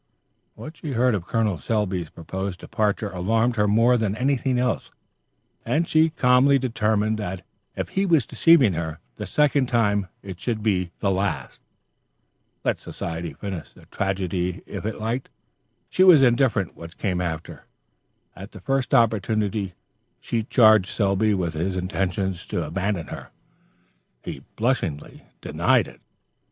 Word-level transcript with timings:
What 0.55 0.77
she 0.77 0.93
heard 0.93 1.13
of 1.13 1.27
Col. 1.27 1.59
Selby's 1.59 2.09
proposed 2.09 2.59
departure 2.61 3.11
alarmed 3.11 3.55
her 3.57 3.67
more 3.67 3.97
than 3.97 4.15
anything 4.17 4.57
else, 4.57 4.89
and 5.63 5.87
she 5.87 6.09
calmly 6.09 6.57
determined 6.57 7.19
that 7.19 7.43
if 7.75 7.89
he 7.89 8.07
was 8.07 8.25
deceiving 8.25 8.73
her 8.73 8.97
the 9.17 9.27
second 9.27 9.67
time 9.67 10.07
it 10.23 10.39
should 10.39 10.63
be 10.63 10.89
the 11.01 11.11
last. 11.11 11.61
Let 12.63 12.79
society 12.79 13.33
finish 13.35 13.69
the 13.69 13.85
tragedy 13.91 14.63
if 14.65 14.87
it 14.87 14.99
liked; 14.99 15.29
she 15.87 16.03
was 16.03 16.23
indifferent 16.23 16.75
what 16.75 16.97
came 16.97 17.21
after. 17.21 17.67
At 18.35 18.53
the 18.53 18.59
first 18.59 18.95
opportunity, 18.95 19.75
she 20.19 20.41
charged 20.41 20.89
Selby 20.89 21.35
with 21.35 21.53
his 21.53 21.75
intention 21.77 22.33
to 22.33 22.63
abandon 22.65 23.05
her. 23.09 23.29
He 24.23 24.37
unblushingly 24.37 25.27
denied 25.41 25.87
it. 25.87 26.01